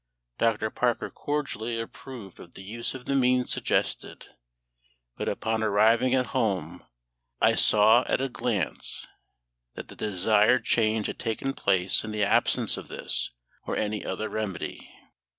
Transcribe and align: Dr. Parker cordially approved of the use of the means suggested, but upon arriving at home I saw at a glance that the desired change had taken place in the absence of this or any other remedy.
Dr. 0.39 0.71
Parker 0.71 1.11
cordially 1.11 1.79
approved 1.79 2.39
of 2.39 2.55
the 2.55 2.63
use 2.63 2.95
of 2.95 3.05
the 3.05 3.15
means 3.15 3.51
suggested, 3.51 4.25
but 5.15 5.29
upon 5.29 5.61
arriving 5.61 6.15
at 6.15 6.25
home 6.33 6.83
I 7.39 7.53
saw 7.53 8.03
at 8.07 8.19
a 8.19 8.27
glance 8.27 9.05
that 9.75 9.89
the 9.89 9.95
desired 9.95 10.65
change 10.65 11.05
had 11.05 11.19
taken 11.19 11.53
place 11.53 12.03
in 12.03 12.11
the 12.11 12.23
absence 12.23 12.77
of 12.77 12.87
this 12.87 13.29
or 13.67 13.75
any 13.77 14.03
other 14.03 14.27
remedy. 14.27 14.89